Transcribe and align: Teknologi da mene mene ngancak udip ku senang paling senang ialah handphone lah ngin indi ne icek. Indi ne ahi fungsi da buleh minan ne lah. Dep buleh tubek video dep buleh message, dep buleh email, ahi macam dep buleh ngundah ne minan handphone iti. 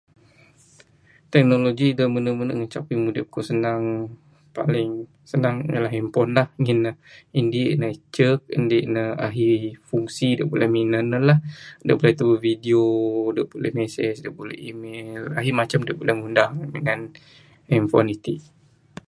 Teknologi 1.33 1.87
da 1.97 2.05
mene 2.13 2.31
mene 2.39 2.53
ngancak 2.55 2.85
udip 3.09 3.27
ku 3.33 3.39
senang 3.49 3.81
paling 4.55 4.91
senang 5.31 5.55
ialah 5.73 5.91
handphone 5.95 6.31
lah 6.37 6.47
ngin 6.61 6.79
indi 7.39 7.61
ne 7.79 7.87
icek. 7.97 8.39
Indi 8.57 8.79
ne 8.93 9.03
ahi 9.25 9.47
fungsi 9.89 10.27
da 10.39 10.43
buleh 10.49 10.69
minan 10.75 11.05
ne 11.11 11.19
lah. 11.27 11.39
Dep 11.85 11.95
buleh 11.99 12.15
tubek 12.19 12.41
video 12.47 12.83
dep 13.35 13.47
buleh 13.53 13.71
message, 13.79 14.17
dep 14.25 14.33
buleh 14.39 14.57
email, 14.69 15.21
ahi 15.39 15.51
macam 15.59 15.79
dep 15.87 15.97
buleh 15.99 16.15
ngundah 16.17 16.49
ne 16.57 16.65
minan 16.75 16.99
handphone 17.71 18.09
iti. 18.15 18.35